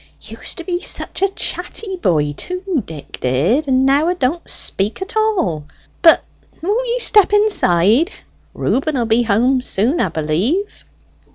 Used 0.23 0.57
to 0.57 0.63
be 0.63 0.81
such 0.81 1.21
a 1.21 1.29
chatty 1.29 1.95
boy, 1.95 2.33
too, 2.33 2.81
Dick 2.87 3.19
did; 3.21 3.67
and 3.67 3.85
now 3.85 4.07
'a 4.09 4.15
don't 4.15 4.49
speak 4.49 4.99
at 4.99 5.15
all. 5.15 5.65
But 6.01 6.23
won't 6.59 6.87
ye 6.87 6.97
step 6.97 7.31
inside? 7.31 8.09
Reuben 8.55 8.95
will 8.97 9.05
be 9.05 9.21
home 9.21 9.61
soon, 9.61 9.99
'a 9.99 10.09
b'lieve." 10.09 10.85